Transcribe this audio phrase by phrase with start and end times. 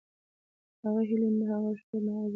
[0.81, 2.29] نه هغه هيلې نه هغه شور نه هغه ذوق.